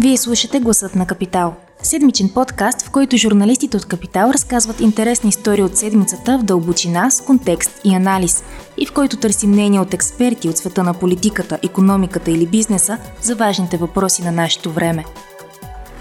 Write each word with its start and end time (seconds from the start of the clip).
Вие 0.00 0.16
слушате 0.16 0.60
Гласът 0.60 0.94
на 0.94 1.06
Капитал. 1.06 1.54
Седмичен 1.82 2.28
подкаст, 2.28 2.82
в 2.82 2.90
който 2.90 3.16
журналистите 3.16 3.76
от 3.76 3.84
Капитал 3.84 4.30
разказват 4.30 4.80
интересни 4.80 5.28
истории 5.28 5.62
от 5.62 5.76
седмицата 5.76 6.38
в 6.38 6.42
дълбочина, 6.42 7.10
с 7.10 7.20
контекст 7.20 7.80
и 7.84 7.94
анализ, 7.94 8.44
и 8.76 8.86
в 8.86 8.92
който 8.92 9.16
търсим 9.16 9.50
мнение 9.50 9.80
от 9.80 9.94
експерти 9.94 10.48
от 10.48 10.56
света 10.56 10.82
на 10.82 10.94
политиката, 10.94 11.58
економиката 11.62 12.30
или 12.30 12.46
бизнеса 12.46 12.98
за 13.22 13.34
важните 13.34 13.76
въпроси 13.76 14.22
на 14.22 14.32
нашето 14.32 14.72
време. 14.72 15.04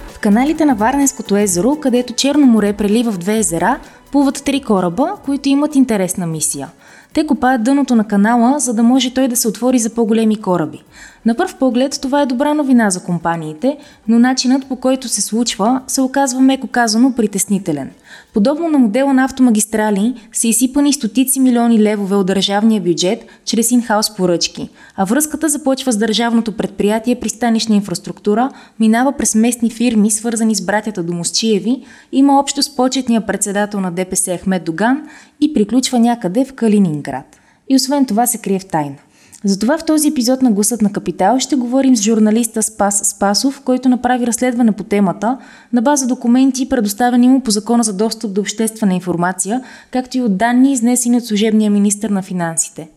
В 0.07 0.19
каналите 0.19 0.65
на 0.65 0.75
Варненското 0.75 1.37
езеро, 1.37 1.75
където 1.75 2.13
Черно 2.13 2.45
море 2.45 2.73
прелива 2.73 3.11
в 3.11 3.17
две 3.17 3.37
езера, 3.37 3.79
плуват 4.11 4.43
три 4.45 4.61
кораба, 4.61 5.15
които 5.25 5.49
имат 5.49 5.75
интересна 5.75 6.27
мисия– 6.27 6.69
те 7.17 7.27
копаят 7.27 7.63
дъното 7.63 7.95
на 7.95 8.07
канала, 8.07 8.59
за 8.59 8.73
да 8.73 8.83
може 8.83 9.13
той 9.13 9.27
да 9.27 9.35
се 9.35 9.47
отвори 9.47 9.79
за 9.79 9.89
по-големи 9.89 10.41
кораби. 10.41 10.83
На 11.27 11.35
първ 11.35 11.53
поглед 11.59 11.99
това 12.01 12.21
е 12.21 12.25
добра 12.25 12.53
новина 12.53 12.89
за 12.89 13.03
компаниите, 13.03 13.77
но 14.07 14.19
начинът 14.19 14.67
по 14.67 14.75
който 14.75 15.07
се 15.07 15.21
случва 15.21 15.81
се 15.87 16.01
оказва 16.01 16.41
меко 16.41 16.67
казано 16.67 17.13
притеснителен. 17.15 17.91
Подобно 18.33 18.67
на 18.67 18.77
модела 18.77 19.13
на 19.13 19.23
автомагистрали 19.23 20.13
са 20.33 20.47
изсипани 20.47 20.93
стотици 20.93 21.39
милиони 21.39 21.79
левове 21.79 22.15
от 22.15 22.27
държавния 22.27 22.81
бюджет 22.81 23.25
чрез 23.45 23.71
инхаус 23.71 24.15
поръчки, 24.15 24.69
а 24.95 25.05
връзката 25.05 25.49
започва 25.49 25.91
с 25.91 25.97
държавното 25.97 26.51
предприятие 26.51 27.19
пристанищна 27.19 27.75
инфраструктура, 27.75 28.49
минава 28.79 29.11
през 29.11 29.35
местни 29.35 29.69
фирми, 29.69 30.11
свързани 30.11 30.55
с 30.55 30.61
братята 30.61 31.03
Домосчиеви, 31.03 31.83
има 32.11 32.39
общо 32.39 32.63
с 32.63 32.75
почетния 32.75 33.25
председател 33.25 33.79
на 33.79 33.91
ДПС 33.91 34.37
Ахмед 34.37 34.63
Доган 34.63 35.07
и 35.41 35.53
приключва 35.53 35.99
някъде 35.99 36.45
в 36.45 36.53
Калининград. 36.53 37.39
И 37.69 37.75
освен 37.75 38.05
това 38.05 38.27
се 38.27 38.37
крие 38.37 38.59
в 38.59 38.65
тайна. 38.65 38.95
Затова 39.47 39.77
в 39.77 39.85
този 39.85 40.07
епизод 40.07 40.41
на 40.41 40.51
Гласът 40.51 40.81
на 40.81 40.91
Капитал 40.91 41.39
ще 41.39 41.55
говорим 41.55 41.95
с 41.95 42.01
журналиста 42.01 42.63
Спас 42.63 43.01
Спасов, 43.03 43.61
който 43.65 43.89
направи 43.89 44.27
разследване 44.27 44.71
по 44.71 44.83
темата 44.83 45.37
на 45.73 45.81
база 45.81 46.07
документи, 46.07 46.69
предоставени 46.69 47.29
му 47.29 47.41
по 47.41 47.51
Закона 47.51 47.83
за 47.83 47.93
достъп 47.93 48.33
до 48.33 48.41
обществена 48.41 48.93
информация, 48.93 49.61
както 49.91 50.17
и 50.17 50.21
от 50.21 50.37
данни, 50.37 50.73
изнесени 50.73 51.17
от 51.17 51.25
служебния 51.25 51.71
министр 51.71 52.09
на 52.09 52.21
финансите. 52.21 52.89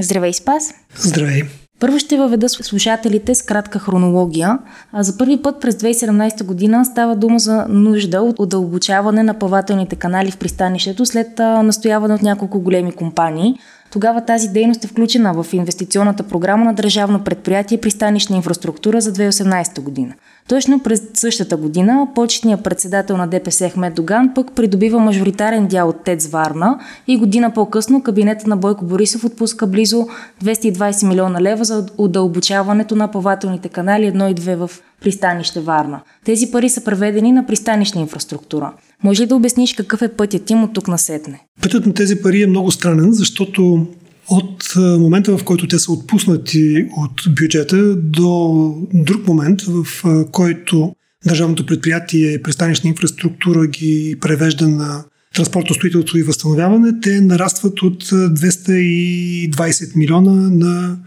Здравей, 0.00 0.32
Спас! 0.32 0.74
Здравей! 0.98 1.42
Първо 1.84 1.98
ще 1.98 2.16
въведа 2.16 2.48
слушателите 2.48 3.34
с 3.34 3.42
кратка 3.42 3.78
хронология. 3.78 4.58
За 4.94 5.18
първи 5.18 5.42
път 5.42 5.60
през 5.60 5.74
2017 5.74 6.44
година 6.44 6.84
става 6.84 7.16
дума 7.16 7.38
за 7.38 7.66
нужда 7.68 8.20
от 8.20 8.38
удълбочаване 8.38 9.22
на 9.22 9.34
плавателните 9.34 9.96
канали 9.96 10.30
в 10.30 10.36
пристанището 10.36 11.06
след 11.06 11.38
настояване 11.38 12.14
от 12.14 12.22
няколко 12.22 12.60
големи 12.60 12.92
компании– 12.92 13.58
тогава 13.94 14.20
тази 14.20 14.48
дейност 14.48 14.84
е 14.84 14.86
включена 14.86 15.42
в 15.42 15.52
инвестиционната 15.52 16.22
програма 16.22 16.64
на 16.64 16.74
Държавно 16.74 17.24
предприятие 17.24 17.80
пристанищна 17.80 18.36
инфраструктура 18.36 19.00
за 19.00 19.12
2018 19.12 19.80
година. 19.80 20.14
Точно 20.48 20.80
през 20.80 21.02
същата 21.14 21.56
година 21.56 22.08
почетният 22.14 22.64
председател 22.64 23.16
на 23.16 23.26
ДПС 23.26 23.68
Ахмед 23.68 23.94
Доган 23.94 24.34
пък 24.34 24.52
придобива 24.52 24.98
мажоритарен 24.98 25.66
дял 25.66 25.88
от 25.88 26.04
ТЕЦ 26.04 26.26
Варна 26.26 26.80
и 27.08 27.16
година 27.16 27.52
по-късно 27.54 28.02
кабинета 28.02 28.48
на 28.48 28.56
Бойко 28.56 28.84
Борисов 28.84 29.24
отпуска 29.24 29.66
близо 29.66 30.06
220 30.44 31.08
милиона 31.08 31.40
лева 31.40 31.64
за 31.64 31.86
удълбочаването 31.98 32.96
на 32.96 33.10
плавателните 33.10 33.68
канали 33.68 34.12
1 34.12 34.30
и 34.30 34.34
2 34.34 34.56
в 34.56 34.70
пристанище 35.00 35.60
Варна. 35.60 36.00
Тези 36.24 36.50
пари 36.50 36.68
са 36.68 36.84
преведени 36.84 37.32
на 37.32 37.46
пристанищна 37.46 38.00
инфраструктура. 38.00 38.72
Може 39.02 39.22
ли 39.22 39.26
да 39.26 39.36
обясниш 39.36 39.72
какъв 39.72 40.02
е 40.02 40.08
пътят 40.08 40.50
им 40.50 40.64
от 40.64 40.72
тук 40.72 40.88
на 40.88 40.98
сетне? 40.98 41.40
Пътят 41.62 41.86
на 41.86 41.94
тези 41.94 42.22
пари 42.22 42.42
е 42.42 42.46
много 42.46 42.70
странен, 42.70 43.12
защото 43.12 43.86
от 44.28 44.74
момента, 44.76 45.38
в 45.38 45.44
който 45.44 45.68
те 45.68 45.78
са 45.78 45.92
отпуснати 45.92 46.86
от 46.96 47.22
бюджета 47.40 47.96
до 47.96 48.74
друг 48.94 49.28
момент, 49.28 49.62
в 49.62 49.86
който 50.32 50.94
държавното 51.26 51.66
предприятие 51.66 52.42
пристанищна 52.42 52.88
инфраструктура 52.88 53.66
ги 53.66 54.16
превежда 54.20 54.68
на 54.68 55.04
транспортно 55.34 55.74
строителство 55.74 56.18
и 56.18 56.22
възстановяване, 56.22 57.00
те 57.02 57.20
нарастват 57.20 57.82
от 57.82 58.04
220 58.04 59.96
милиона 59.96 60.32
на 60.50 60.98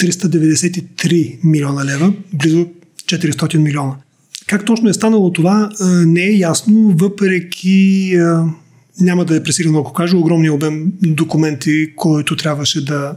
393 0.00 1.38
милиона 1.44 1.84
лева, 1.84 2.14
близо 2.32 2.66
400 3.04 3.56
милиона. 3.56 3.96
Как 4.46 4.64
точно 4.64 4.88
е 4.88 4.92
станало 4.92 5.32
това, 5.32 5.70
не 6.06 6.22
е 6.22 6.38
ясно, 6.38 6.94
въпреки 6.98 8.16
няма 9.00 9.24
да 9.24 9.36
е 9.36 9.42
пресилено, 9.42 9.78
ако 9.78 9.92
кажа, 9.92 10.16
огромния 10.16 10.54
обем 10.54 10.92
документи, 11.02 11.92
който 11.96 12.36
трябваше 12.36 12.84
да 12.84 13.16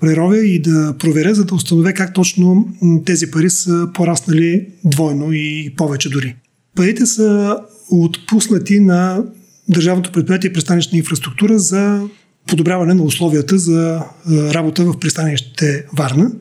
преровя 0.00 0.38
и 0.38 0.62
да 0.62 0.94
проверя, 0.98 1.34
за 1.34 1.44
да 1.44 1.54
установя 1.54 1.92
как 1.92 2.14
точно 2.14 2.68
тези 3.06 3.30
пари 3.30 3.50
са 3.50 3.88
пораснали 3.94 4.66
двойно 4.84 5.32
и 5.32 5.74
повече 5.76 6.10
дори. 6.10 6.34
Парите 6.76 7.06
са 7.06 7.58
отпуснати 7.90 8.80
на 8.80 9.24
Държавното 9.68 10.12
предприятие 10.12 10.52
пристанищна 10.52 10.98
инфраструктура 10.98 11.58
за 11.58 12.08
подобряване 12.46 12.94
на 12.94 13.02
условията 13.02 13.58
за 13.58 14.00
работа 14.30 14.84
в 14.84 14.98
пристанище 14.98 15.86
Варна. 15.96 16.32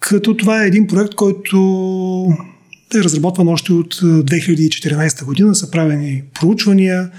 Като 0.00 0.36
това 0.36 0.64
е 0.64 0.66
един 0.66 0.86
проект, 0.86 1.14
който 1.14 1.58
е 2.94 3.04
разработван 3.04 3.48
още 3.48 3.72
от 3.72 3.94
2014 3.94 5.24
година, 5.24 5.54
са 5.54 5.70
правени 5.70 6.22
проучвания, 6.40 7.10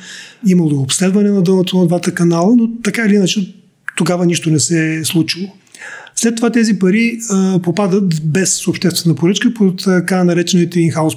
имало 0.48 0.82
обследване 0.82 1.30
на 1.30 1.42
дъното 1.42 1.78
на 1.78 1.88
двата 1.88 2.14
канала, 2.14 2.56
но 2.56 2.70
така 2.84 3.06
или 3.06 3.16
иначе 3.16 3.56
тогава 3.98 4.26
нищо 4.26 4.50
не 4.50 4.60
се 4.60 4.96
е 4.96 5.06
случило. 5.06 5.48
След 6.16 6.36
това 6.36 6.50
тези 6.50 6.80
пари 6.80 7.20
а, 7.30 7.60
попадат 7.62 8.22
без 8.24 8.68
обществена 8.68 9.16
поръчка 9.16 9.54
под 9.54 9.84
така 9.84 10.24
наречените 10.24 10.80
инхаус 10.80 11.14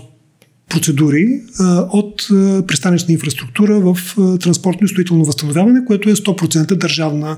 процедури 0.68 1.40
а, 1.60 1.88
от 1.92 2.26
а, 2.32 2.66
пристанищна 2.66 3.12
инфраструктура 3.12 3.80
в 3.80 3.98
а, 4.18 4.38
транспортно 4.38 4.84
и 4.84 4.88
строително 4.88 5.24
възстановяване, 5.24 5.84
което 5.84 6.10
е 6.10 6.14
100% 6.14 6.74
държавна 6.74 7.36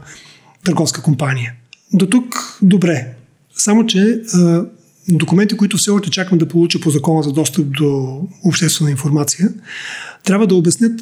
търговска 0.65 1.03
компания. 1.03 1.53
До 1.93 2.07
тук 2.07 2.59
добре. 2.63 3.07
Само, 3.55 3.87
че 3.87 4.21
а, 4.35 4.65
документи, 5.09 5.57
които 5.57 5.77
все 5.77 5.91
още 5.91 6.11
чакам 6.11 6.39
да 6.39 6.49
получа 6.49 6.81
по 6.81 6.91
закона 6.91 7.23
за 7.23 7.33
достъп 7.33 7.67
до 7.71 8.21
обществена 8.45 8.91
информация, 8.91 9.49
трябва 10.25 10.47
да 10.47 10.55
обяснят 10.55 11.01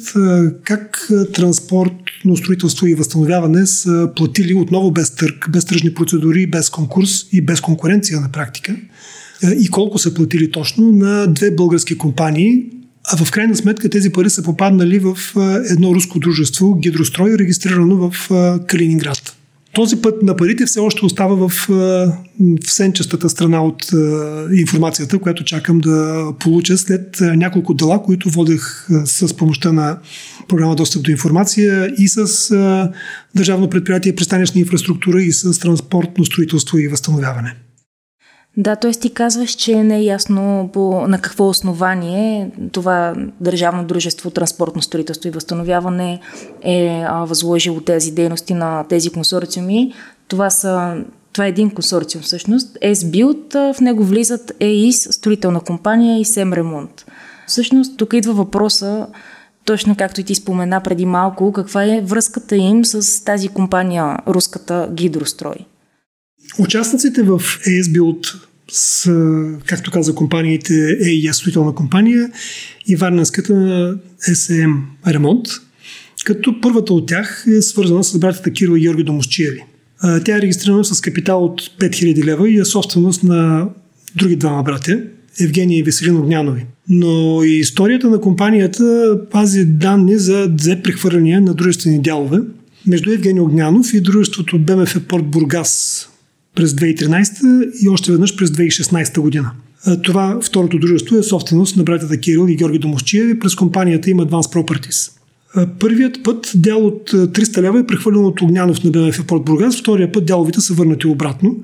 как 0.63 1.09
транспортно 1.33 2.37
строителство 2.37 2.87
и 2.87 2.95
възстановяване 2.95 3.65
са 3.65 4.09
платили 4.15 4.53
отново 4.53 4.91
без 4.91 5.15
търг, 5.15 5.47
без 5.49 5.65
тръжни 5.65 5.93
процедури, 5.93 6.47
без 6.47 6.69
конкурс 6.69 7.09
и 7.31 7.41
без 7.41 7.61
конкуренция 7.61 8.21
на 8.21 8.31
практика. 8.31 8.75
И 9.59 9.69
колко 9.69 9.97
са 9.97 10.13
платили 10.13 10.51
точно? 10.51 10.91
На 10.91 11.27
две 11.27 11.51
български 11.51 11.97
компании, 11.97 12.65
а 13.11 13.25
в 13.25 13.31
крайна 13.31 13.55
сметка 13.55 13.89
тези 13.89 14.11
пари 14.11 14.29
са 14.29 14.43
попаднали 14.43 14.99
в 14.99 15.17
едно 15.69 15.95
руско 15.95 16.19
дружество, 16.19 16.75
Гидрострой, 16.75 17.37
регистрирано 17.37 18.09
в 18.09 18.29
Калининград. 18.67 19.35
Този 19.75 20.01
път 20.01 20.23
на 20.23 20.35
парите 20.35 20.65
все 20.65 20.79
още 20.79 21.05
остава 21.05 21.35
в, 21.35 21.51
в 21.69 22.11
сенчестата 22.67 23.29
страна 23.29 23.63
от 23.63 23.91
информацията, 24.53 25.19
която 25.19 25.43
чакам 25.43 25.79
да 25.79 26.25
получа 26.39 26.77
след 26.77 27.17
няколко 27.21 27.73
дела, 27.73 28.03
които 28.03 28.29
водех 28.29 28.87
с 29.05 29.37
помощта 29.37 29.71
на 29.71 29.97
програма 30.47 30.75
Достъп 30.75 31.03
до 31.03 31.11
информация 31.11 31.93
и 31.97 32.07
с 32.07 32.55
Държавно 33.35 33.69
предприятие 33.69 34.15
пристанищна 34.15 34.59
инфраструктура 34.59 35.21
и 35.21 35.31
с 35.31 35.59
транспортно 35.59 36.25
строителство 36.25 36.77
и 36.77 36.87
възстановяване. 36.87 37.55
Да, 38.57 38.75
т.е. 38.75 38.91
ти 38.91 39.13
казваш, 39.13 39.51
че 39.51 39.83
не 39.83 39.97
е 39.97 40.03
ясно 40.03 40.69
по, 40.73 41.07
на 41.07 41.21
какво 41.21 41.47
основание 41.47 42.51
това 42.71 43.15
Държавно 43.41 43.85
дружество 43.85 44.31
Транспортно 44.31 44.81
строителство 44.81 45.27
и 45.27 45.31
възстановяване 45.31 46.19
е 46.61 47.03
а, 47.07 47.25
възложило 47.25 47.81
тези 47.81 48.11
дейности 48.11 48.53
на 48.53 48.83
тези 48.89 49.09
консорциуми. 49.09 49.93
Това 50.27 50.49
са 50.49 50.97
това 51.33 51.45
е 51.45 51.49
един 51.49 51.71
консорциум 51.71 52.23
всъщност. 52.23 52.77
S-Build, 52.83 53.73
в 53.73 53.81
него 53.81 54.03
влизат 54.03 54.51
ЕИС, 54.59 55.07
строителна 55.11 55.59
компания 55.59 56.19
и 56.19 56.25
СЕМ 56.25 56.53
Ремонт. 56.53 57.05
Всъщност 57.47 57.97
тук 57.97 58.13
идва 58.13 58.33
въпроса, 58.33 59.07
точно 59.65 59.95
както 59.95 60.21
и 60.21 60.23
ти 60.23 60.35
спомена 60.35 60.81
преди 60.81 61.05
малко, 61.05 61.51
каква 61.51 61.83
е 61.83 62.01
връзката 62.01 62.55
им 62.55 62.85
с 62.85 63.23
тази 63.23 63.47
компания, 63.47 64.17
руската 64.27 64.89
Гидрострой? 64.91 65.55
Участниците 66.59 67.23
в 67.23 67.39
ASBuild 67.67 68.35
с, 68.71 69.11
както 69.65 69.91
каза 69.91 70.15
компаниите 70.15 70.73
EIS 70.73 71.31
строителна 71.31 71.75
компания 71.75 72.31
и 72.87 72.95
Варненската 72.95 73.53
SM 74.29 74.73
Ремонт, 75.07 75.47
като 76.25 76.61
първата 76.61 76.93
от 76.93 77.07
тях 77.07 77.45
е 77.57 77.61
свързана 77.61 78.03
с 78.03 78.19
братята 78.19 78.51
Киро 78.51 78.75
и 78.75 78.81
Георги 78.81 79.03
Домосчиеви. 79.03 79.63
Тя 80.25 80.37
е 80.37 80.41
регистрирана 80.41 80.85
с 80.85 81.01
капитал 81.01 81.45
от 81.45 81.61
5000 81.61 82.25
лева 82.25 82.49
и 82.49 82.59
е 82.59 82.65
собственост 82.65 83.23
на 83.23 83.69
други 84.15 84.35
двама 84.35 84.63
братя, 84.63 85.01
Евгения 85.41 85.79
и 85.79 85.83
Веселин 85.83 86.17
Огнянови. 86.17 86.65
Но 86.89 87.43
и 87.43 87.59
историята 87.59 88.09
на 88.09 88.21
компанията 88.21 89.17
пази 89.31 89.65
данни 89.65 90.17
за 90.17 90.47
две 90.49 90.81
прехвърляния 90.81 91.41
на 91.41 91.53
дружествени 91.53 92.01
дялове 92.01 92.37
между 92.87 93.11
Евгений 93.11 93.41
Огнянов 93.41 93.93
и 93.93 94.01
дружеството 94.01 94.59
БМФ 94.59 94.97
Порт 95.07 95.25
Бургас 95.25 96.07
през 96.55 96.71
2013 96.71 97.85
и 97.85 97.89
още 97.89 98.11
веднъж 98.11 98.35
през 98.35 98.49
2016 98.49 99.19
година. 99.19 99.51
Това 100.03 100.39
второто 100.43 100.79
дружество 100.79 101.17
е 101.17 101.23
собственост 101.23 101.77
на 101.77 101.83
братята 101.83 102.17
Кирил 102.17 102.47
и 102.49 102.55
Георги 102.55 102.79
Домощиеви 102.79 103.39
през 103.39 103.55
компанията 103.55 104.09
има 104.09 104.27
Advance 104.27 104.53
Properties. 104.53 105.11
Първият 105.79 106.23
път 106.23 106.51
дял 106.55 106.85
от 106.87 107.11
300 107.11 107.61
лева 107.61 107.79
е 107.79 107.87
прехвърлен 107.87 108.25
от 108.25 108.41
Огнянов 108.41 108.83
на 108.83 108.91
БМФ 108.91 109.25
Порт 109.25 109.43
Бургас, 109.43 109.79
втория 109.79 110.11
път 110.11 110.25
дяловите 110.25 110.61
са 110.61 110.73
върнати 110.73 111.07
обратно. 111.07 111.55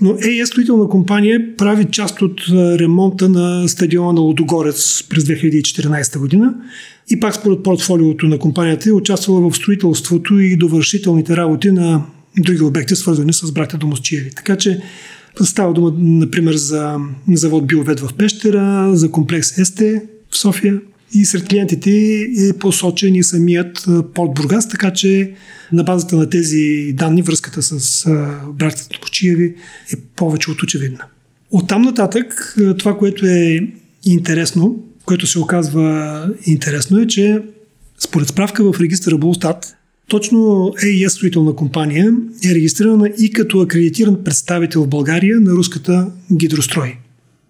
Но 0.00 0.16
ЕЕ 0.24 0.46
строителна 0.46 0.88
компания 0.88 1.56
прави 1.56 1.84
част 1.84 2.22
от 2.22 2.40
ремонта 2.50 3.28
на 3.28 3.68
стадиона 3.68 4.12
на 4.12 4.20
Лодогорец 4.20 5.02
през 5.08 5.24
2014 5.24 6.18
година 6.18 6.54
и 7.10 7.20
пак 7.20 7.34
според 7.34 7.62
портфолиото 7.62 8.26
на 8.26 8.38
компанията 8.38 8.88
е 8.88 8.92
участвала 8.92 9.50
в 9.50 9.56
строителството 9.56 10.38
и 10.38 10.56
довършителните 10.56 11.36
работи 11.36 11.70
на 11.70 12.02
други 12.38 12.62
обекти, 12.62 12.96
свързани 12.96 13.32
с 13.32 13.52
братя 13.52 13.78
Домосчиеви. 13.78 14.30
Така 14.30 14.56
че 14.56 14.82
става 15.42 15.72
дума, 15.72 15.92
например, 15.98 16.54
за 16.54 16.96
завод 17.32 17.66
Биовед 17.66 18.00
в 18.00 18.14
Пещера, 18.18 18.90
за 18.96 19.10
комплекс 19.10 19.58
Есте 19.58 20.02
в 20.30 20.36
София, 20.36 20.80
и 21.14 21.24
сред 21.24 21.48
клиентите 21.48 21.90
е 22.48 22.52
посочен 22.58 23.14
и 23.14 23.24
самият 23.24 23.86
порт 24.14 24.34
Бургас, 24.34 24.68
така 24.68 24.92
че 24.92 25.32
на 25.72 25.84
базата 25.84 26.16
на 26.16 26.30
тези 26.30 26.92
данни 26.94 27.22
връзката 27.22 27.62
с 27.62 28.06
братята 28.54 28.98
Почиеви 29.02 29.54
е 29.92 29.96
повече 30.16 30.50
от 30.50 30.62
очевидна. 30.62 31.04
От 31.50 31.68
там 31.68 31.82
нататък 31.82 32.56
това, 32.78 32.98
което 32.98 33.26
е 33.26 33.68
интересно, 34.04 34.84
което 35.04 35.26
се 35.26 35.38
оказва 35.38 36.30
интересно 36.46 37.00
е, 37.00 37.06
че 37.06 37.42
според 37.98 38.28
справка 38.28 38.72
в 38.72 38.80
регистъра 38.80 39.18
Булстат, 39.18 39.76
точно 40.10 40.38
AES 40.82 41.08
строителна 41.08 41.56
компания 41.56 42.12
е 42.50 42.54
регистрирана 42.54 43.10
и 43.18 43.32
като 43.32 43.60
акредитиран 43.60 44.24
представител 44.24 44.82
в 44.82 44.88
България 44.88 45.40
на 45.40 45.50
руската 45.50 46.06
гидрострой. 46.32 46.96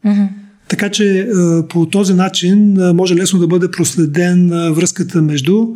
Mm-hmm. 0.07 0.29
Така 0.69 0.89
че 0.89 1.29
по 1.69 1.87
този 1.87 2.15
начин 2.15 2.79
може 2.95 3.15
лесно 3.15 3.39
да 3.39 3.47
бъде 3.47 3.71
проследен 3.71 4.49
връзката 4.73 5.23
между 5.23 5.67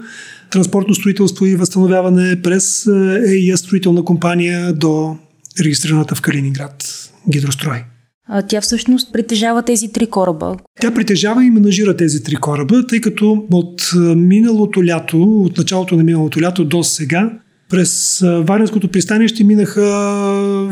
транспортно 0.50 0.94
строителство 0.94 1.46
и 1.46 1.56
възстановяване 1.56 2.42
през 2.42 2.86
ЕИС 3.26 3.60
строителна 3.60 4.04
компания 4.04 4.72
до 4.72 5.16
регистрираната 5.60 6.14
в 6.14 6.20
Калининград 6.20 6.84
гидрострой. 7.28 7.84
А 8.28 8.42
тя 8.42 8.60
всъщност 8.60 9.12
притежава 9.12 9.62
тези 9.62 9.92
три 9.92 10.06
кораба. 10.06 10.56
Тя 10.80 10.94
притежава 10.94 11.44
и 11.44 11.50
менажира 11.50 11.96
тези 11.96 12.22
три 12.22 12.36
кораба, 12.36 12.86
тъй 12.86 13.00
като 13.00 13.46
от 13.52 13.90
миналото 14.16 14.84
лято, 14.84 15.22
от 15.22 15.58
началото 15.58 15.96
на 15.96 16.04
миналото 16.04 16.42
лято 16.42 16.64
до 16.64 16.82
сега, 16.82 17.30
през 17.70 18.20
Варенското 18.20 18.88
пристанище 18.88 19.44
минаха 19.44 19.82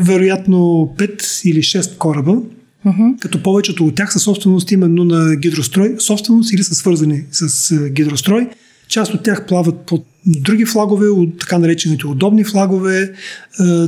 вероятно 0.01 0.57
5 0.97 1.49
или 1.49 1.59
6 1.59 1.97
кораба, 1.97 2.37
Uh-huh. 2.85 3.19
Като 3.19 3.43
повечето 3.43 3.85
от 3.85 3.95
тях 3.95 4.13
са 4.13 4.19
собственост 4.19 4.71
именно 4.71 5.03
на 5.03 5.35
гидрострой, 5.35 5.95
собственост 5.99 6.53
или 6.53 6.63
са 6.63 6.75
свързани 6.75 7.23
с 7.31 7.75
гидрострой. 7.89 8.49
Част 8.93 9.13
от 9.13 9.23
тях 9.23 9.45
плават 9.47 9.75
под 9.85 10.05
други 10.25 10.65
флагове, 10.65 11.07
от 11.07 11.39
така 11.39 11.57
наречените 11.57 12.07
удобни 12.07 12.43
флагове. 12.43 13.11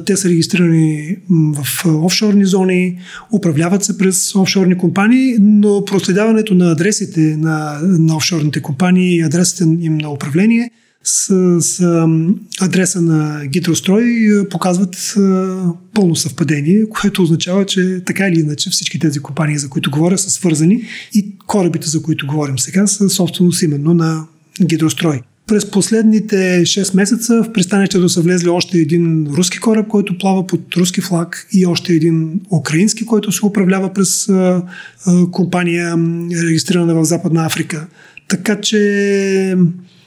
Те 0.06 0.18
са 0.18 0.30
регистрирани 0.30 1.18
в 1.30 1.86
офшорни 1.86 2.46
зони, 2.46 3.00
управляват 3.34 3.84
се 3.84 3.98
през 3.98 4.36
офшорни 4.36 4.78
компании, 4.78 5.36
но 5.40 5.86
проследяването 5.86 6.54
на 6.54 6.72
адресите 6.72 7.22
на, 7.22 7.80
на 7.84 8.16
офшорните 8.16 8.62
компании 8.62 9.16
и 9.16 9.22
адресите 9.22 9.64
им 9.64 9.98
на 9.98 10.12
управление– 10.12 10.72
с, 11.08 11.62
с 11.62 12.08
адреса 12.62 13.02
на 13.02 13.46
гидрострой 13.46 14.04
показват 14.50 15.16
пълно 15.94 16.16
съвпадение, 16.16 16.90
което 16.90 17.24
означава, 17.24 17.66
че 17.66 18.02
така 18.06 18.28
или 18.28 18.40
иначе 18.40 18.70
всички 18.70 19.00
тези 19.00 19.20
компании, 19.20 19.58
за 19.58 19.70
които 19.70 19.92
говоря, 19.92 20.18
са 20.18 20.30
свързани 20.30 20.84
и 21.14 21.36
корабите, 21.48 21.90
за 21.90 22.02
които 22.02 22.28
говорим 22.28 22.60
сега, 22.60 22.88
са 22.88 23.10
собственост 23.10 23.62
именно 23.62 23.94
на 23.94 24.26
гидрострой. 24.64 25.22
През 25.48 25.72
последните 25.72 26.36
6 26.62 26.96
месеца 26.96 27.44
в 27.44 27.54
пристанището 27.54 28.10
са 28.10 28.22
влезли 28.22 28.50
още 28.50 28.78
един 28.78 29.28
руски 29.38 29.60
кораб, 29.60 29.88
който 29.88 30.18
плава 30.18 30.48
под 30.48 30.76
руски 30.78 31.02
флаг 31.02 31.48
и 31.54 31.66
още 31.66 31.94
един 31.94 32.40
украински, 32.52 33.06
който 33.06 33.32
се 33.32 33.46
управлява 33.46 33.94
през 33.94 34.30
компания, 35.32 35.96
регистрирана 36.44 36.96
в 36.96 37.06
Западна 37.06 37.46
Африка. 37.46 37.88
Така 38.28 38.62
че 38.62 39.58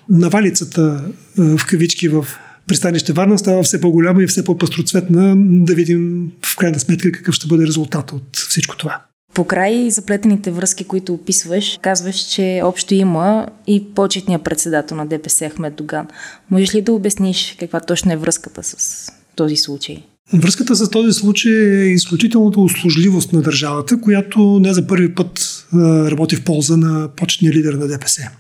навалицата 0.09 1.05
в 1.37 1.61
кавички 1.67 2.09
в 2.09 2.27
пристанище 2.67 3.13
Варна 3.13 3.39
става 3.39 3.63
все 3.63 3.81
по-голяма 3.81 4.23
и 4.23 4.27
все 4.27 4.45
по-пастроцветна, 4.45 5.35
да 5.39 5.75
видим 5.75 6.33
в 6.47 6.57
крайна 6.57 6.79
сметка 6.79 7.13
какъв 7.13 7.35
ще 7.35 7.47
бъде 7.47 7.67
резултат 7.67 8.13
от 8.13 8.37
всичко 8.37 8.77
това. 8.77 9.03
По 9.39 9.45
край 9.45 9.91
заплетените 9.91 10.51
връзки, 10.51 10.85
които 10.85 11.15
описваш, 11.15 11.79
казваш, 11.83 12.17
че 12.17 12.61
общо 12.65 12.95
има 12.95 13.47
и 13.67 13.85
почетния 13.95 14.39
председател 14.39 14.97
на 14.97 15.07
ДПС 15.07 15.51
Ахмед 15.51 15.75
Доган. 15.75 16.07
Можеш 16.51 16.75
ли 16.75 16.83
да 16.83 16.93
обясниш 16.93 17.57
каква 17.61 17.81
точно 17.81 18.13
е 18.13 18.17
връзката 18.17 18.63
с 18.63 19.07
този 19.37 19.57
случай? 19.57 20.03
Връзката 20.33 20.75
с 20.75 20.91
този 20.91 21.13
случай 21.13 21.53
е 21.53 21.93
изключителната 21.93 22.61
услужливост 22.61 23.33
на 23.33 23.43
държавата, 23.43 24.01
която 24.01 24.59
не 24.61 24.73
за 24.73 24.87
първи 24.87 25.15
път 25.15 25.67
работи 26.11 26.37
в 26.37 26.45
полза 26.45 26.77
на 26.77 27.09
почетния 27.17 27.53
лидер 27.53 27.73
на 27.73 27.87
ДПС. 27.87 28.31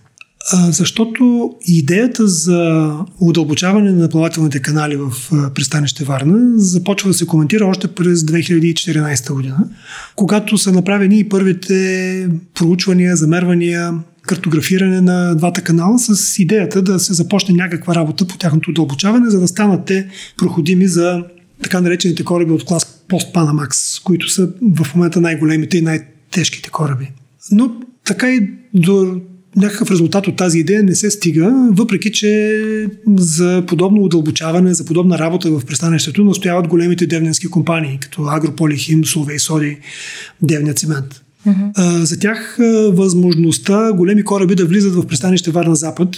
Защото 0.70 1.54
идеята 1.66 2.26
за 2.26 2.92
удълбочаване 3.20 3.92
на 3.92 4.08
плавателните 4.08 4.62
канали 4.62 4.96
в 4.96 5.12
пристанище 5.54 6.04
Варна 6.04 6.58
започва 6.58 7.10
да 7.10 7.14
се 7.14 7.26
коментира 7.26 7.66
още 7.66 7.88
през 7.88 8.20
2014 8.20 9.32
година, 9.32 9.68
когато 10.16 10.58
са 10.58 10.72
направени 10.72 11.18
и 11.18 11.28
първите 11.28 12.28
проучвания, 12.54 13.16
замервания, 13.16 13.94
картографиране 14.22 15.00
на 15.00 15.34
двата 15.34 15.62
канала 15.62 15.98
с 15.98 16.38
идеята 16.38 16.82
да 16.82 16.98
се 16.98 17.14
започне 17.14 17.54
някаква 17.54 17.94
работа 17.94 18.26
по 18.26 18.38
тяхното 18.38 18.70
удълбочаване, 18.70 19.30
за 19.30 19.40
да 19.40 19.48
станат 19.48 19.84
те 19.84 20.08
проходими 20.36 20.88
за 20.88 21.24
така 21.62 21.80
наречените 21.80 22.24
кораби 22.24 22.52
от 22.52 22.64
клас 22.64 22.84
Пост 23.08 23.34
Panamax, 23.34 24.02
които 24.04 24.30
са 24.30 24.48
в 24.76 24.94
момента 24.94 25.20
най-големите 25.20 25.78
и 25.78 25.82
най-тежките 25.82 26.70
кораби. 26.70 27.10
Но 27.52 27.72
така 28.04 28.30
и 28.30 28.50
до 28.74 29.20
някакъв 29.58 29.90
резултат 29.90 30.26
от 30.26 30.36
тази 30.36 30.58
идея 30.58 30.82
не 30.82 30.94
се 30.94 31.10
стига, 31.10 31.68
въпреки 31.72 32.12
че 32.12 32.62
за 33.16 33.64
подобно 33.66 34.02
удълбочаване, 34.02 34.74
за 34.74 34.84
подобна 34.84 35.18
работа 35.18 35.50
в 35.50 35.64
пристанището 35.64 36.24
настояват 36.24 36.68
големите 36.68 37.06
девненски 37.06 37.46
компании, 37.46 37.98
като 38.00 38.22
Агрополихим, 38.22 39.04
Солвей 39.04 39.38
Соди, 39.38 39.78
Девния 40.42 40.74
цемент. 40.74 41.22
Uh-huh. 41.48 42.02
За 42.04 42.18
тях 42.18 42.58
възможността 42.92 43.92
големи 43.92 44.24
кораби 44.24 44.54
да 44.54 44.66
влизат 44.66 44.94
в 44.94 45.06
пристанище 45.06 45.50
Варна 45.50 45.74
Запад, 45.74 46.08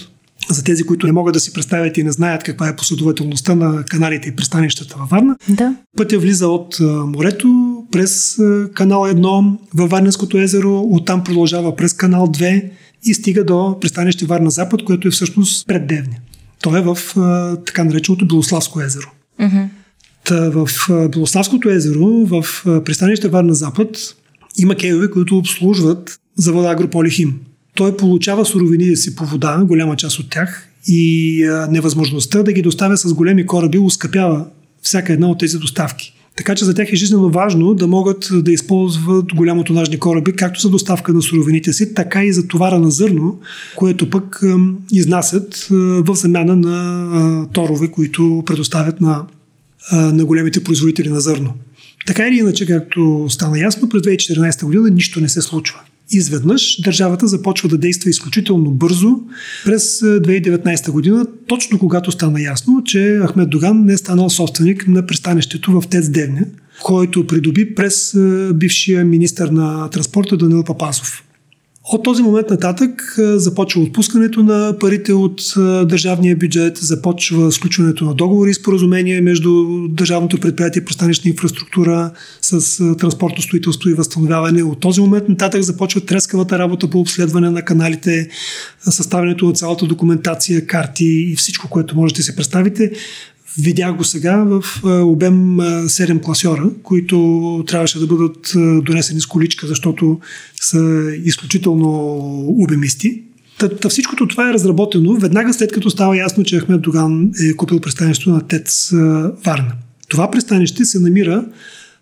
за 0.50 0.64
тези, 0.64 0.83
които 0.83 1.07
не 1.07 1.12
могат 1.12 1.35
да 1.35 1.41
си 1.41 1.53
представят 1.53 1.99
и 1.99 2.03
не 2.05 2.12
знаят 2.12 2.43
каква 2.43 2.69
е 2.69 2.76
последователността 2.76 3.55
на 3.55 3.85
каналите 3.85 4.29
и 4.29 4.37
пристанищата 4.37 4.97
във 4.99 5.09
Варна. 5.09 5.37
Да. 5.49 5.75
Пътя 5.97 6.19
влиза 6.19 6.49
от 6.49 6.76
морето 7.07 7.76
през 7.93 8.38
канал 8.75 9.00
1 9.00 9.57
във 9.75 9.91
Варненското 9.91 10.38
езеро, 10.38 10.81
оттам 10.81 11.25
продължава 11.25 11.76
през 11.76 11.93
канал 11.93 12.26
2 12.26 12.71
и 13.04 13.14
стига 13.14 13.45
до 13.45 13.76
пристанище 13.80 14.26
Варна 14.26 14.50
Запад, 14.50 14.85
което 14.85 15.09
е 15.09 15.11
всъщност 15.11 15.66
пред 15.66 15.87
Девня. 15.87 16.16
То 16.62 16.76
е 16.76 16.80
в 16.80 16.99
а, 17.16 17.57
така 17.57 17.85
нареченото 17.85 18.26
Белославско 18.26 18.80
езеро. 18.80 19.11
Та, 20.25 20.50
в 20.50 20.69
а, 20.90 21.09
Белославското 21.09 21.71
езеро, 21.71 22.07
в 22.07 22.45
а, 22.66 22.85
пристанище 22.85 23.28
Варна 23.28 23.54
Запад, 23.54 23.97
има 24.59 24.75
кейове, 24.75 25.11
които 25.11 25.38
обслужват 25.38 26.21
завода 26.37 26.71
Агрополихим. 26.71 27.40
Той 27.75 27.97
получава 27.97 28.45
суровините 28.45 28.97
си 28.97 29.16
по 29.16 29.25
вода, 29.25 29.62
голяма 29.64 29.97
част 29.97 30.19
от 30.19 30.30
тях, 30.30 30.69
и 30.87 31.45
а, 31.45 31.69
невъзможността 31.71 32.42
да 32.42 32.52
ги 32.52 32.62
доставя 32.62 32.97
с 32.97 33.14
големи 33.14 33.47
кораби 33.47 33.78
ускъпява 33.78 34.47
всяка 34.83 35.12
една 35.12 35.28
от 35.28 35.38
тези 35.38 35.59
доставки. 35.59 36.20
Така 36.40 36.54
че 36.54 36.64
за 36.64 36.75
тях 36.75 36.92
е 36.92 36.97
жизненно 36.97 37.30
важно 37.30 37.75
да 37.75 37.87
могат 37.87 38.28
да 38.32 38.52
използват 38.52 39.35
голямо 39.35 39.64
тонажни 39.64 39.99
кораби, 39.99 40.32
както 40.32 40.61
за 40.61 40.70
доставка 40.70 41.12
на 41.12 41.23
суровините 41.23 41.73
си, 41.73 41.94
така 41.94 42.25
и 42.25 42.32
за 42.32 42.49
товара 42.49 42.78
на 42.78 42.90
зърно, 42.90 43.40
което 43.76 44.11
пък 44.11 44.40
изнасят 44.92 45.66
в 45.70 46.14
замяна 46.14 46.56
на 46.56 47.47
торове, 47.52 47.88
които 47.88 48.42
предоставят 48.47 49.00
на, 49.00 49.26
на 49.92 50.25
големите 50.25 50.64
производители 50.64 51.09
на 51.09 51.20
зърно. 51.20 51.52
Така 52.06 52.28
или 52.28 52.38
иначе, 52.38 52.66
както 52.66 53.26
стана 53.28 53.59
ясно, 53.59 53.88
през 53.88 54.02
2014 54.02 54.64
година 54.64 54.90
нищо 54.90 55.20
не 55.20 55.28
се 55.28 55.42
случва 55.42 55.80
изведнъж 56.11 56.81
държавата 56.81 57.26
започва 57.26 57.69
да 57.69 57.79
действа 57.79 58.11
изключително 58.11 58.71
бързо 58.71 59.21
през 59.64 60.00
2019 60.00 60.88
е, 60.88 60.90
година, 60.90 61.26
точно 61.47 61.79
когато 61.79 62.12
стана 62.12 62.43
ясно, 62.43 62.83
че 62.85 63.21
Ахмед 63.26 63.50
Доган 63.50 63.85
не 63.85 63.93
е 63.93 63.97
станал 63.97 64.31
собственик 64.31 64.88
на 64.88 65.07
пристанището 65.07 65.81
в 65.81 65.88
Тец 65.88 66.09
Девня, 66.09 66.45
който 66.83 67.26
придоби 67.26 67.75
през 67.75 68.14
е, 68.14 68.52
бившия 68.55 69.05
министър 69.05 69.49
на 69.49 69.90
транспорта 69.90 70.37
Данил 70.37 70.64
Папасов. 70.64 71.25
От 71.85 72.03
този 72.03 72.23
момент 72.23 72.51
нататък 72.51 73.15
започва 73.19 73.83
отпускането 73.83 74.43
на 74.43 74.77
парите 74.81 75.13
от 75.13 75.43
държавния 75.89 76.37
бюджет, 76.37 76.77
започва 76.77 77.53
сключването 77.53 78.05
на 78.05 78.15
договори 78.15 78.51
и 78.51 78.55
споразумения 78.55 79.23
между 79.23 79.67
Държавното 79.89 80.41
предприятие 80.41 80.85
пристанищна 80.85 81.31
инфраструктура 81.31 82.11
с 82.43 82.77
транспортно 82.97 83.43
строителство 83.43 83.91
и 83.91 83.95
възстановяване. 83.95 84.63
От 84.63 84.81
този 84.81 85.01
момент 85.01 85.29
нататък 85.29 85.63
започва 85.63 86.01
трескавата 86.01 86.59
работа 86.59 86.91
по 86.91 87.01
обследване 87.01 87.51
на 87.51 87.63
каналите, 87.63 88.29
съставянето 88.81 89.47
на 89.47 89.53
цялата 89.53 89.87
документация, 89.87 90.67
карти 90.67 91.27
и 91.33 91.37
всичко, 91.37 91.69
което 91.69 91.97
можете 91.97 92.19
да 92.19 92.25
си 92.25 92.37
представите. 92.37 92.91
Видях 93.59 93.97
го 93.97 94.04
сега 94.04 94.37
в 94.37 94.62
обем 94.85 95.57
7 95.57 96.23
класьора, 96.23 96.71
които 96.83 97.64
трябваше 97.66 97.99
да 97.99 98.07
бъдат 98.07 98.52
донесени 98.85 99.21
с 99.21 99.26
количка, 99.26 99.66
защото 99.66 100.21
са 100.61 101.12
изключително 101.25 101.90
обемисти. 102.49 103.23
Та, 103.80 103.88
всичкото 103.88 104.28
това 104.28 104.50
е 104.50 104.52
разработено 104.52 105.14
веднага 105.14 105.54
след 105.54 105.73
като 105.73 105.90
става 105.90 106.16
ясно, 106.16 106.45
че 106.45 106.61
Ахмед 106.61 106.80
Доган 106.80 107.33
е 107.40 107.57
купил 107.57 107.80
пристанището 107.80 108.30
на 108.30 108.47
ТЕЦ 108.47 108.90
Варна. 109.47 109.73
Това 110.09 110.30
пристанище 110.30 110.85
се 110.85 111.00
намира 111.00 111.45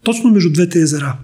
точно 0.02 0.30
между 0.30 0.52
двете 0.52 0.80
езера. 0.80 1.16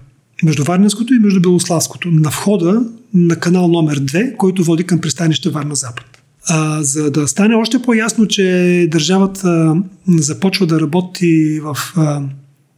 Между 0.43 0.63
Варненското 0.63 1.13
и 1.13 1.19
между 1.19 1.41
Белославското. 1.41 2.11
На 2.11 2.29
входа 2.29 2.85
на 3.13 3.35
канал 3.35 3.67
номер 3.67 3.99
2, 3.99 4.37
който 4.37 4.63
води 4.63 4.83
към 4.83 5.01
пристанище 5.01 5.49
Варна 5.49 5.75
Запад. 5.75 6.14
А, 6.47 6.83
за 6.83 7.11
да 7.11 7.27
стане 7.27 7.55
още 7.55 7.81
по-ясно, 7.81 8.27
че 8.27 8.87
държавата 8.91 9.75
започва 10.07 10.67
да 10.67 10.81
работи 10.81 11.59
в 11.59 11.77
а, 11.95 12.21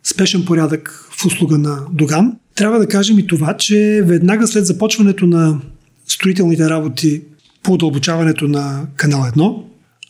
спешен 0.03 0.45
порядък 0.45 1.09
в 1.11 1.25
услуга 1.25 1.57
на 1.57 1.79
Доган, 1.91 2.33
трябва 2.55 2.79
да 2.79 2.87
кажем 2.87 3.19
и 3.19 3.27
това, 3.27 3.57
че 3.57 4.01
веднага 4.05 4.47
след 4.47 4.65
започването 4.65 5.27
на 5.27 5.59
строителните 6.07 6.69
работи 6.69 7.21
по 7.63 7.73
удълбочаването 7.73 8.47
на 8.47 8.85
канал 8.95 9.21
1, 9.35 9.63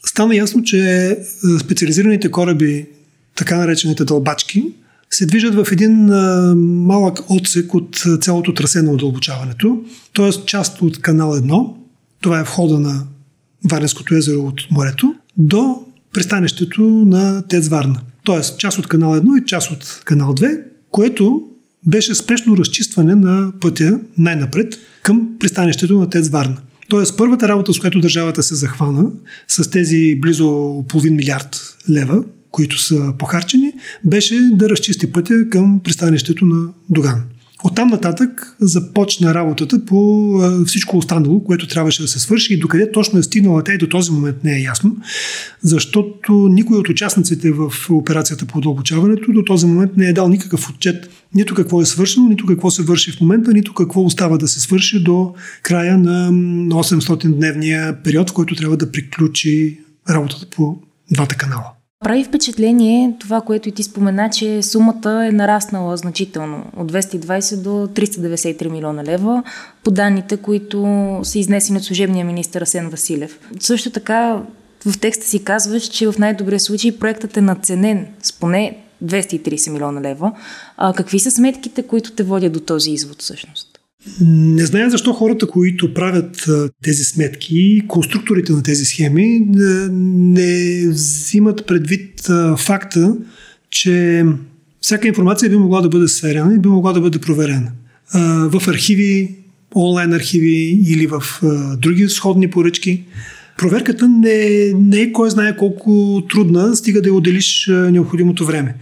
стана 0.05 0.35
ясно, 0.35 0.63
че 0.63 1.17
специализираните 1.59 2.31
кораби, 2.31 2.85
така 3.35 3.57
наречените 3.57 4.05
дълбачки, 4.05 4.63
се 5.09 5.25
движат 5.25 5.55
в 5.55 5.71
един 5.71 6.09
а, 6.09 6.55
малък 6.57 7.19
отсек 7.29 7.73
от 7.73 8.03
цялото 8.21 8.53
трасе 8.53 8.81
на 8.81 8.91
удълбочаването, 8.91 9.83
т.е. 10.15 10.45
част 10.45 10.81
от 10.81 11.01
канал 11.01 11.33
1, 11.33 11.73
това 12.21 12.39
е 12.39 12.43
входа 12.43 12.79
на 12.79 13.03
Варненското 13.71 14.15
езеро 14.15 14.39
от 14.39 14.61
морето, 14.71 15.15
до 15.37 15.81
пристанището 16.13 16.81
на 16.81 17.47
ТЕЦ 17.47 17.67
Варна. 17.67 17.99
Тоест 18.23 18.59
част 18.59 18.79
от 18.79 18.87
канал 18.87 19.15
1 19.15 19.41
и 19.41 19.45
част 19.45 19.71
от 19.71 20.01
канал 20.05 20.33
2, 20.33 20.61
което 20.91 21.43
беше 21.87 22.15
спешно 22.15 22.57
разчистване 22.57 23.15
на 23.15 23.51
пътя 23.61 23.99
най-напред 24.17 24.77
към 25.03 25.29
пристанището 25.39 25.99
на 25.99 26.09
ТЕЦ 26.09 26.29
Варна. 26.29 26.57
Тоест 26.89 27.17
първата 27.17 27.47
работа, 27.47 27.73
с 27.73 27.79
която 27.79 27.99
държавата 27.99 28.43
се 28.43 28.55
захвана 28.55 29.05
с 29.47 29.69
тези 29.69 30.15
близо 30.21 30.83
половин 30.87 31.15
милиард 31.15 31.77
лева, 31.89 32.23
които 32.51 32.79
са 32.79 33.13
похарчени, 33.19 33.73
беше 34.03 34.49
да 34.53 34.69
разчисти 34.69 35.11
пътя 35.11 35.49
към 35.49 35.79
пристанището 35.83 36.45
на 36.45 36.67
Доган. 36.89 37.23
Оттам 37.63 37.87
нататък 37.87 38.55
започна 38.59 39.33
работата 39.33 39.85
по 39.85 40.31
всичко 40.65 40.97
останало, 40.97 41.43
което 41.43 41.67
трябваше 41.67 42.01
да 42.01 42.07
се 42.07 42.19
свърши 42.19 42.53
и 42.53 42.59
докъде 42.59 42.91
точно 42.91 43.19
е 43.19 43.23
стигнала 43.23 43.63
тя 43.63 43.73
и 43.73 43.77
до 43.77 43.89
този 43.89 44.11
момент 44.11 44.43
не 44.43 44.55
е 44.55 44.61
ясно, 44.61 44.97
защото 45.61 46.33
никой 46.33 46.77
от 46.77 46.89
участниците 46.89 47.51
в 47.51 47.71
операцията 47.89 48.45
по 48.45 48.57
удълбочаването 48.57 49.31
до 49.31 49.43
този 49.43 49.65
момент 49.65 49.91
не 49.97 50.05
е 50.05 50.13
дал 50.13 50.29
никакъв 50.29 50.69
отчет 50.69 51.09
нито 51.33 51.55
какво 51.55 51.81
е 51.81 51.85
свършено, 51.85 52.27
нито 52.27 52.45
какво 52.45 52.71
се 52.71 52.83
върши 52.83 53.11
в 53.11 53.21
момента, 53.21 53.53
нито 53.53 53.73
какво 53.73 54.01
остава 54.01 54.37
да 54.37 54.47
се 54.47 54.59
свърши 54.59 55.03
до 55.03 55.33
края 55.63 55.97
на 55.97 56.31
800-дневния 56.31 58.03
период, 58.03 58.29
в 58.29 58.33
който 58.33 58.55
трябва 58.55 58.77
да 58.77 58.91
приключи 58.91 59.79
работата 60.09 60.45
по 60.55 60.81
двата 61.11 61.35
канала. 61.35 61.76
Прави 61.99 62.23
впечатление 62.23 63.13
това, 63.19 63.41
което 63.41 63.69
и 63.69 63.71
ти 63.71 63.83
спомена, 63.83 64.29
че 64.29 64.63
сумата 64.63 65.25
е 65.27 65.31
нараснала 65.31 65.97
значително 65.97 66.65
от 66.77 66.91
220 66.91 67.61
до 67.61 67.69
393 67.69 68.69
милиона 68.69 69.03
лева 69.03 69.43
по 69.83 69.91
данните, 69.91 70.37
които 70.37 71.19
са 71.23 71.39
изнесени 71.39 71.77
от 71.77 71.83
служебния 71.83 72.25
министър 72.25 72.61
Асен 72.61 72.89
Василев. 72.89 73.39
Също 73.59 73.91
така 73.91 74.41
в 74.85 74.99
текста 74.99 75.25
си 75.25 75.43
казваш, 75.43 75.83
че 75.83 76.11
в 76.11 76.19
най-добрия 76.19 76.59
случай 76.59 76.99
проектът 76.99 77.37
е 77.37 77.41
наценен 77.41 78.07
с 78.21 78.33
поне 78.33 78.77
230 79.03 79.71
милиона 79.71 80.01
лева. 80.01 80.31
А 80.77 80.93
какви 80.93 81.19
са 81.19 81.31
сметките, 81.31 81.83
които 81.83 82.11
те 82.11 82.23
водят 82.23 82.53
до 82.53 82.59
този 82.59 82.91
извод 82.91 83.21
всъщност? 83.21 83.76
Не 84.21 84.65
зная 84.65 84.89
защо 84.89 85.13
хората, 85.13 85.47
които 85.47 85.93
правят 85.93 86.49
тези 86.83 87.03
сметки, 87.03 87.81
конструкторите 87.87 88.51
на 88.51 88.63
тези 88.63 88.85
схеми, 88.85 89.47
не 89.89 90.87
взимат 90.89 91.67
предвид 91.67 92.27
факта, 92.57 93.15
че 93.69 94.25
всяка 94.81 95.07
информация 95.07 95.49
би 95.49 95.55
могла 95.55 95.81
да 95.81 95.89
бъде 95.89 96.07
сверена 96.07 96.55
и 96.55 96.59
би 96.59 96.69
могла 96.69 96.93
да 96.93 97.01
бъде 97.01 97.19
проверена. 97.19 97.71
В 98.49 98.67
архиви, 98.67 99.35
онлайн 99.75 100.13
архиви 100.13 100.83
или 100.87 101.07
в 101.07 101.23
други 101.77 102.09
сходни 102.09 102.49
поръчки. 102.49 103.03
Проверката 103.57 104.07
не, 104.07 104.71
не 104.75 105.01
е 105.01 105.11
кой 105.11 105.29
знае 105.29 105.57
колко 105.57 106.23
трудна, 106.29 106.75
стига 106.75 107.01
да 107.01 107.09
я 107.09 107.13
отделиш 107.13 107.69
необходимото 107.91 108.45
време. 108.45 108.75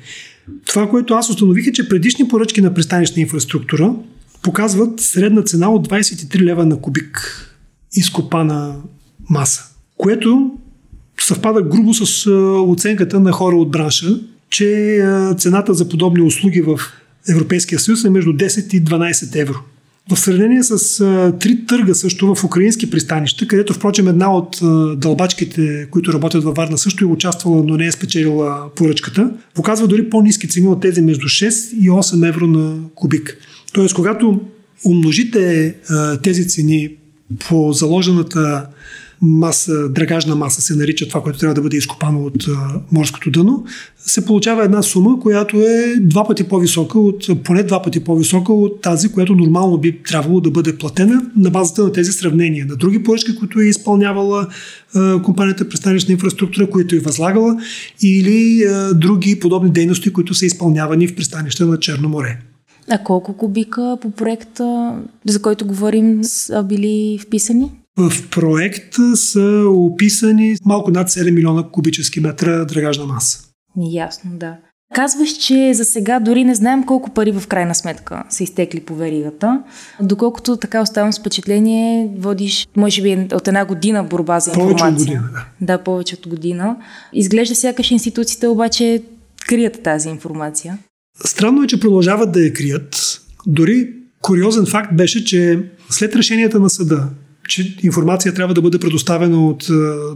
Това, 0.67 0.89
което 0.89 1.13
аз 1.13 1.29
установих 1.29 1.67
е, 1.67 1.71
че 1.71 1.89
предишни 1.89 2.27
поръчки 2.27 2.61
на 2.61 2.73
пристанищна 2.73 3.21
инфраструктура 3.21 3.95
показват 4.45 4.99
средна 4.99 5.41
цена 5.41 5.69
от 5.69 5.87
23 5.87 6.41
лева 6.41 6.65
на 6.65 6.81
кубик 6.81 7.41
изкопана 7.93 8.75
маса, 9.29 9.63
което 9.97 10.51
съвпада 11.21 11.61
грубо 11.61 11.93
с 11.93 12.29
оценката 12.67 13.19
на 13.19 13.31
хора 13.31 13.55
от 13.55 13.71
бранша, 13.71 14.19
че 14.49 15.01
цената 15.37 15.73
за 15.73 15.89
подобни 15.89 16.21
услуги 16.21 16.61
в 16.61 16.79
Европейския 17.29 17.79
съюз 17.79 18.03
е 18.03 18.09
между 18.09 18.31
10 18.31 18.73
и 18.73 18.83
12 18.83 19.41
евро. 19.41 19.59
В 20.11 20.17
сравнение 20.19 20.63
с 20.63 20.97
три 21.39 21.65
търга 21.65 21.93
също 21.93 22.35
в 22.35 22.43
украински 22.43 22.89
пристанища, 22.89 23.47
където 23.47 23.73
впрочем 23.73 24.07
една 24.07 24.35
от 24.35 24.59
дълбачките, 24.99 25.87
които 25.91 26.13
работят 26.13 26.43
във 26.43 26.55
Варна, 26.55 26.77
също 26.77 27.03
е 27.03 27.07
участвала, 27.07 27.63
но 27.63 27.77
не 27.77 27.85
е 27.85 27.91
спечелила 27.91 28.73
поръчката, 28.75 29.31
показва 29.53 29.87
дори 29.87 30.09
по-низки 30.09 30.47
цени 30.47 30.67
от 30.67 30.81
тези 30.81 31.01
между 31.01 31.27
6 31.27 31.73
и 31.73 31.89
8 31.89 32.29
евро 32.29 32.47
на 32.47 32.75
кубик. 32.95 33.37
Тоест, 33.75 33.95
когато 33.95 34.39
умножите 34.85 35.75
а, 35.89 36.17
тези 36.17 36.47
цени 36.47 36.89
по 37.49 37.73
заложената 37.73 38.67
маса, 39.21 39.89
драгажна 39.89 40.35
маса 40.35 40.61
се 40.61 40.75
нарича 40.75 41.07
това, 41.07 41.21
което 41.21 41.39
трябва 41.39 41.53
да 41.53 41.61
бъде 41.61 41.77
изкопано 41.77 42.23
от 42.23 42.47
а, 42.47 42.81
морското 42.91 43.31
дъно, 43.31 43.65
се 43.97 44.25
получава 44.25 44.63
една 44.63 44.81
сума, 44.81 45.19
която 45.19 45.57
е 45.57 45.95
два 45.99 46.27
пъти 46.27 46.43
по-висока, 46.43 46.99
от, 46.99 47.43
поне 47.43 47.63
два 47.63 47.81
пъти 47.81 47.99
по-висока 47.99 48.53
от 48.53 48.81
тази, 48.81 49.11
която 49.11 49.35
нормално 49.35 49.77
би 49.77 50.03
трябвало 50.03 50.41
да 50.41 50.51
бъде 50.51 50.77
платена 50.77 51.21
на 51.37 51.49
базата 51.49 51.83
на 51.83 51.91
тези 51.91 52.11
сравнения. 52.11 52.65
На 52.65 52.75
други 52.75 53.03
поръчки, 53.03 53.35
които 53.35 53.59
е 53.59 53.65
изпълнявала 53.65 54.47
а, 54.95 55.21
компанията 55.21 55.69
пристанищна 55.69 56.11
инфраструктура, 56.11 56.69
които 56.69 56.95
е 56.95 56.99
възлагала, 56.99 57.57
или 58.01 58.63
други 58.95 59.39
подобни 59.39 59.71
дейности, 59.71 60.13
които 60.13 60.33
са 60.33 60.45
изпълнявани 60.45 61.07
в 61.07 61.15
пристанища 61.15 61.65
на 61.65 61.79
Черно 61.79 62.09
море. 62.09 62.37
А 62.89 62.97
колко 62.97 63.33
кубика 63.33 63.97
по 64.01 64.11
проекта, 64.11 64.95
за 65.25 65.41
който 65.41 65.67
говорим, 65.67 66.23
са 66.23 66.63
били 66.63 67.19
вписани? 67.21 67.71
В 67.97 68.29
проекта 68.29 69.15
са 69.15 69.63
описани 69.67 70.55
малко 70.65 70.91
над 70.91 71.09
7 71.09 71.31
милиона 71.31 71.63
кубически 71.71 72.19
метра 72.19 72.65
драгажна 72.65 73.05
маса. 73.05 73.39
Ясно, 73.77 74.31
да. 74.33 74.57
Казваш, 74.93 75.29
че 75.31 75.73
за 75.73 75.85
сега 75.85 76.19
дори 76.19 76.43
не 76.43 76.55
знаем 76.55 76.83
колко 76.83 77.09
пари 77.09 77.31
в 77.31 77.47
крайна 77.47 77.75
сметка 77.75 78.23
са 78.29 78.43
изтекли 78.43 78.79
по 78.79 78.95
веригата. 78.95 79.63
Доколкото 80.01 80.57
така 80.57 80.81
оставам 80.81 81.13
с 81.13 81.19
впечатление, 81.19 82.09
водиш, 82.17 82.67
може 82.75 83.01
би, 83.01 83.27
от 83.33 83.47
една 83.47 83.65
година 83.65 84.03
борба 84.03 84.39
за 84.39 84.49
информация. 84.49 84.77
Повече 84.77 84.93
от 84.93 84.97
година, 84.97 85.29
да. 85.33 85.45
Да, 85.77 85.83
повече 85.83 86.15
от 86.15 86.27
година. 86.27 86.75
Изглежда 87.13 87.55
сякаш 87.55 87.91
институциите 87.91 88.47
обаче 88.47 89.03
крият 89.47 89.83
тази 89.83 90.09
информация. 90.09 90.77
Странно 91.25 91.63
е, 91.63 91.67
че 91.67 91.79
продължават 91.79 92.31
да 92.31 92.39
я 92.39 92.53
крият. 92.53 93.21
Дори 93.47 93.89
куриозен 94.21 94.65
факт 94.65 94.95
беше, 94.95 95.25
че 95.25 95.59
след 95.89 96.15
решенията 96.15 96.59
на 96.59 96.69
съда, 96.69 97.09
че 97.47 97.77
информация 97.83 98.33
трябва 98.33 98.53
да 98.53 98.61
бъде 98.61 98.79
предоставена 98.79 99.47
от 99.47 99.67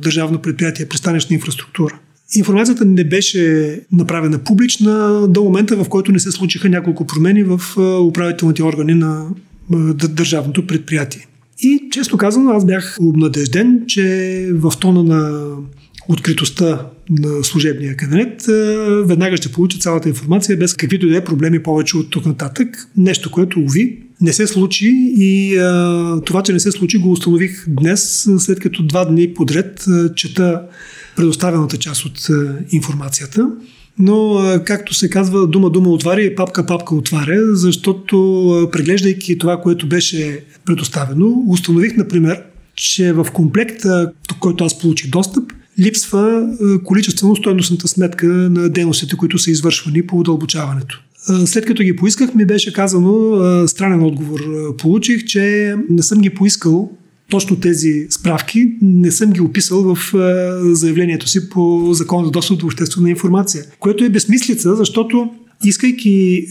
Държавно 0.02 0.40
предприятие 0.40 0.86
пристанищна 0.86 1.34
инфраструктура. 1.34 2.00
Информацията 2.36 2.86
не 2.86 3.04
беше 3.04 3.82
направена 3.92 4.40
публична 4.40 5.28
до 5.28 5.44
момента, 5.44 5.84
в 5.84 5.90
който 5.90 6.12
не 6.12 6.20
се 6.20 6.32
случиха 6.32 6.70
няколко 6.70 7.08
промени 7.08 7.44
в 7.44 7.62
управителните 8.02 8.64
органи 8.64 8.94
на 8.94 9.28
държавното 10.10 10.68
предприятие. 10.68 11.28
И 11.62 11.82
често 11.92 12.18
казано, 12.18 12.52
аз 12.52 12.66
бях 12.66 12.98
обнадежден, 13.00 13.84
че 13.88 14.50
в 14.54 14.74
тона 14.80 15.04
на 15.04 15.50
откритостта 16.08 16.86
на 17.10 17.44
служебния 17.44 17.96
кабинет, 17.96 18.46
веднага 19.06 19.38
ще 19.38 19.52
получи 19.52 19.80
цялата 19.80 20.10
информация 20.10 20.58
без 20.58 20.74
каквито 20.74 21.08
и 21.08 21.10
да 21.10 21.18
е 21.18 21.24
проблеми 21.24 21.64
повече 21.64 21.98
от 21.98 22.10
тук 22.10 22.26
нататък. 22.26 22.90
Нещо, 22.98 23.32
което, 23.32 23.60
уви, 23.60 24.00
не 24.22 24.34
се 24.34 24.48
случи 24.48 25.14
и 25.18 25.58
а, 25.58 26.22
това, 26.26 26.44
че 26.44 26.54
не 26.54 26.60
се 26.60 26.72
случи, 26.72 26.98
го 26.98 27.12
установих 27.12 27.66
днес, 27.68 28.30
след 28.38 28.60
като 28.60 28.84
два 28.84 29.06
дни 29.06 29.34
подред 29.34 29.86
а, 29.88 30.14
чета 30.16 30.62
предоставената 31.16 31.78
част 31.78 32.06
от 32.06 32.30
а, 32.30 32.58
информацията. 32.72 33.50
Но, 34.00 34.34
а, 34.34 34.64
както 34.64 34.94
се 34.94 35.10
казва, 35.10 35.48
дума-дума 35.48 35.90
отваря 35.90 36.22
и 36.22 36.36
папка-папка 36.36 36.96
отваря, 36.96 37.56
защото 37.56 38.48
а, 38.50 38.72
преглеждайки 38.72 39.38
това, 39.38 39.62
което 39.62 39.90
беше 39.90 40.44
предоставено, 40.66 41.44
установих, 41.48 41.98
например, 41.98 42.44
че 42.76 43.14
в 43.14 43.28
комплекта, 43.34 44.12
до 44.30 44.36
който 44.40 44.64
аз 44.64 44.80
получих 44.80 45.10
достъп, 45.10 45.52
липсва 45.80 46.50
количествено 46.84 47.36
стойностната 47.36 47.88
сметка 47.88 48.28
на 48.28 48.70
дейностите, 48.70 49.16
които 49.16 49.38
са 49.38 49.52
извършвани 49.52 50.08
по 50.08 50.20
удълбочаването. 50.20 51.02
След 51.46 51.66
като 51.66 51.84
ги 51.84 51.96
поисках, 51.96 52.36
ми 52.36 52.46
беше 52.46 52.74
казано, 52.74 53.38
странен 53.68 54.04
отговор 54.04 54.42
получих, 54.78 55.26
че 55.26 55.76
не 55.90 56.04
съм 56.04 56.20
ги 56.20 56.30
поискал 56.30 56.92
точно 57.30 57.60
тези 57.60 58.08
справки, 58.10 58.74
не 58.82 59.12
съм 59.12 59.32
ги 59.32 59.42
описал 59.42 59.96
в 59.96 60.14
заявлението 60.74 61.28
си 61.28 61.50
по 61.50 61.94
закон 61.94 62.26
за 62.26 62.32
достъп 62.32 62.60
до 62.60 62.66
обществена 62.66 63.10
информация, 63.10 63.64
което 63.80 64.04
е 64.04 64.10
безмислица, 64.10 64.76
защото 64.76 65.30
искайки 65.64 66.46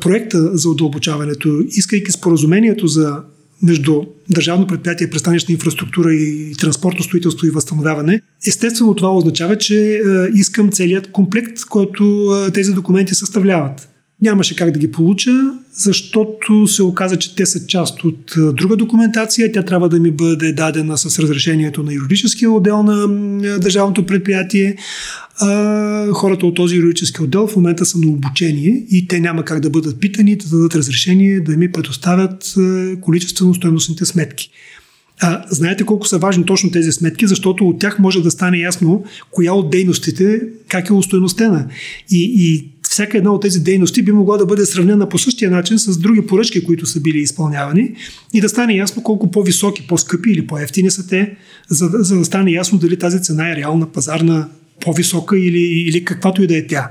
проекта 0.00 0.56
за 0.56 0.68
удълбочаването, 0.68 1.62
искайки 1.68 2.12
споразумението 2.12 2.86
за 2.86 3.16
между 3.62 4.02
Държавно 4.30 4.66
предприятие 4.66 5.10
пристанищна 5.10 5.52
инфраструктура 5.52 6.14
и 6.14 6.54
транспортно 6.60 7.04
строителство 7.04 7.46
и 7.46 7.50
възстановяване, 7.50 8.20
естествено 8.46 8.94
това 8.94 9.16
означава, 9.16 9.58
че 9.58 10.02
искам 10.34 10.70
целият 10.70 11.12
комплект, 11.12 11.64
който 11.64 12.32
тези 12.54 12.72
документи 12.72 13.14
съставляват. 13.14 13.93
Нямаше 14.22 14.56
как 14.56 14.70
да 14.70 14.78
ги 14.78 14.90
получа, 14.90 15.30
защото 15.72 16.66
се 16.66 16.82
оказа, 16.82 17.16
че 17.16 17.36
те 17.36 17.46
са 17.46 17.66
част 17.66 18.04
от 18.04 18.34
друга 18.36 18.76
документация. 18.76 19.52
Тя 19.52 19.62
трябва 19.62 19.88
да 19.88 20.00
ми 20.00 20.10
бъде 20.10 20.52
дадена 20.52 20.98
с 20.98 21.18
разрешението 21.18 21.82
на 21.82 21.92
юридическия 21.92 22.50
отдел 22.50 22.82
на 22.82 23.08
държавното 23.58 24.06
предприятие. 24.06 24.76
А, 25.40 26.12
хората 26.12 26.46
от 26.46 26.54
този 26.54 26.76
юридически 26.76 27.22
отдел 27.22 27.46
в 27.46 27.56
момента 27.56 27.86
са 27.86 27.98
на 27.98 28.10
обучение 28.10 28.86
и 28.90 29.08
те 29.08 29.20
няма 29.20 29.44
как 29.44 29.60
да 29.60 29.70
бъдат 29.70 30.00
питани, 30.00 30.36
да 30.36 30.48
дадат 30.48 30.74
разрешение 30.74 31.40
да 31.40 31.56
ми 31.56 31.72
предоставят 31.72 32.54
количествено 33.00 33.54
стоеностните 33.54 34.04
сметки. 34.04 34.50
А, 35.20 35.44
знаете 35.50 35.84
колко 35.84 36.06
са 36.06 36.18
важни 36.18 36.44
точно 36.44 36.70
тези 36.70 36.92
сметки, 36.92 37.26
защото 37.26 37.68
от 37.68 37.78
тях 37.78 37.98
може 37.98 38.22
да 38.22 38.30
стане 38.30 38.58
ясно 38.58 39.04
коя 39.30 39.52
от 39.52 39.70
дейностите 39.70 40.42
как 40.68 40.88
е 40.88 40.92
устойностена. 40.92 41.66
И, 42.10 42.34
и 42.36 42.70
всяка 42.82 43.18
една 43.18 43.32
от 43.32 43.42
тези 43.42 43.60
дейности 43.60 44.02
би 44.02 44.12
могла 44.12 44.36
да 44.36 44.46
бъде 44.46 44.66
сравнена 44.66 45.08
по 45.08 45.18
същия 45.18 45.50
начин 45.50 45.78
с 45.78 45.98
други 45.98 46.26
поръчки, 46.26 46.64
които 46.64 46.86
са 46.86 47.00
били 47.00 47.18
изпълнявани 47.18 47.94
и 48.32 48.40
да 48.40 48.48
стане 48.48 48.76
ясно 48.76 49.02
колко 49.02 49.30
по-високи, 49.30 49.86
по-скъпи 49.86 50.30
или 50.30 50.46
по-ефтини 50.46 50.90
са 50.90 51.06
те, 51.06 51.36
за, 51.68 51.90
за 51.92 52.18
да 52.18 52.24
стане 52.24 52.50
ясно 52.50 52.78
дали 52.78 52.98
тази 52.98 53.22
цена 53.22 53.52
е 53.52 53.56
реална, 53.56 53.92
пазарна, 53.92 54.48
по-висока 54.80 55.38
или, 55.38 55.62
или 55.88 56.04
каквато 56.04 56.42
и 56.42 56.46
да 56.46 56.56
е 56.56 56.66
тя. 56.66 56.88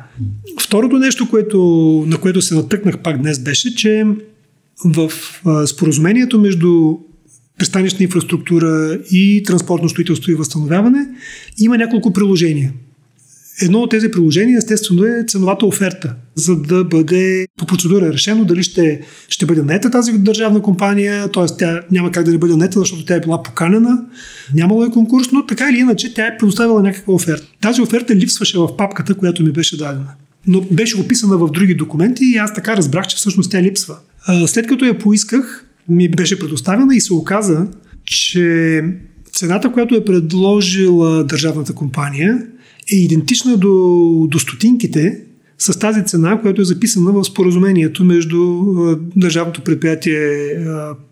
Второто 0.62 0.98
нещо, 0.98 1.30
което, 1.30 1.60
на 2.08 2.18
което 2.18 2.42
се 2.42 2.56
натъкнах 2.56 2.98
пак 3.00 3.22
днес 3.22 3.40
беше, 3.40 3.76
че 3.76 4.06
в 4.86 5.12
споразумението 5.68 6.40
между 6.40 6.98
пристанищна 7.58 8.04
инфраструктура 8.04 9.00
и 9.12 9.44
транспортно 9.46 9.90
строителство 9.90 10.32
и 10.32 10.36
възстановяване 10.36 11.08
има 11.60 11.78
няколко 11.78 12.14
приложения. 12.14 12.74
Едно 13.62 13.80
от 13.80 13.92
тези 13.92 14.12
приложения, 14.12 14.58
естествено, 14.58 15.04
е 15.04 15.24
ценовата 15.28 15.66
оферта, 15.66 16.16
за 16.36 16.56
да 16.56 16.84
бъде 16.84 17.48
по 17.58 17.66
процедура 17.66 18.14
решено 18.14 18.46
дали 18.46 18.64
ще, 18.64 19.02
ще 19.30 19.46
бъде 19.46 19.64
нета 19.64 19.92
тази 19.92 20.14
държавна 20.14 20.62
компания, 20.62 21.32
т.е. 21.32 21.46
тя 21.58 21.82
няма 21.92 22.12
как 22.12 22.26
да 22.26 22.32
не 22.32 22.38
бъде 22.38 22.56
нета, 22.56 22.80
защото 22.80 23.06
тя 23.06 23.16
е 23.16 23.20
била 23.20 23.44
поканена, 23.44 24.06
нямало 24.56 24.86
е 24.86 24.90
конкурс, 24.90 25.32
но 25.32 25.46
така 25.46 25.70
или 25.70 25.80
иначе 25.80 26.14
тя 26.14 26.28
е 26.28 26.38
предоставила 26.38 26.84
някаква 26.84 27.14
оферта. 27.14 27.48
Тази 27.62 27.82
оферта 27.82 28.16
липсваше 28.16 28.58
в 28.58 28.78
папката, 28.78 29.16
която 29.16 29.44
ми 29.44 29.52
беше 29.52 29.78
дадена. 29.78 30.08
Но 30.48 30.62
беше 30.62 30.98
описана 30.98 31.38
в 31.38 31.52
други 31.52 31.76
документи 31.76 32.26
и 32.26 32.38
аз 32.38 32.54
така 32.54 32.78
разбрах, 32.78 33.08
че 33.08 33.16
всъщност 33.16 33.52
тя 33.52 33.62
липсва. 33.62 33.98
След 34.48 34.68
като 34.68 34.86
я 34.86 34.98
поисках, 34.98 35.66
ми 35.90 36.10
беше 36.10 36.40
предоставена 36.40 36.96
и 36.96 37.02
се 37.02 37.14
оказа, 37.14 37.68
че 38.06 38.82
цената, 39.34 39.72
която 39.72 39.96
е 39.96 40.06
предложила 40.06 41.24
държавната 41.24 41.74
компания, 41.74 42.48
е 42.94 42.96
идентична 42.96 43.58
до, 43.58 44.28
до 44.30 44.40
стотинките 44.40 45.22
с 45.58 45.80
тази 45.80 46.06
цена, 46.06 46.42
която 46.42 46.62
е 46.62 46.66
записана 46.66 47.12
в 47.12 47.24
споразумението 47.24 48.04
между 48.04 48.64
Държавното 49.16 49.62
предприятие 49.62 50.30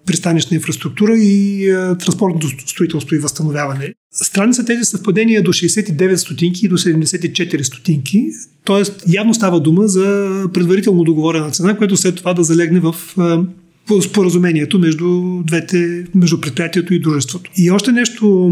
пристанищна 0.06 0.56
инфраструктура 0.56 1.18
и 1.18 1.68
транспортното 2.00 2.48
строителство 2.68 3.16
и 3.16 3.20
възстановяване. 3.20 3.94
Странни 4.14 4.54
са 4.54 4.66
тези 4.66 4.84
съвпадения 4.84 5.44
до 5.44 5.54
69 5.54 6.16
стотинки 6.16 6.66
и 6.66 6.70
до 6.70 6.78
74 6.78 7.62
стотинки, 7.62 8.26
т.е. 8.66 9.12
явно 9.12 9.34
става 9.34 9.60
дума 9.60 9.88
за 9.88 10.30
предварително 10.54 11.04
договорена 11.04 11.52
цена, 11.52 11.78
която 11.78 11.98
след 11.98 12.16
това 12.16 12.34
да 12.34 12.44
залегне 12.44 12.80
в 12.80 12.96
споразумението 14.02 14.80
между 14.80 15.42
двете, 15.44 16.06
между 16.16 16.42
предприятието 16.42 16.94
и 16.94 17.00
дружеството. 17.00 17.52
И 17.58 17.72
още 17.72 17.92
нещо 17.92 18.52